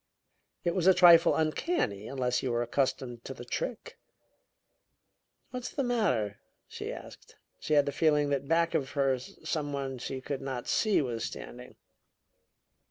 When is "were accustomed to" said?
2.51-3.35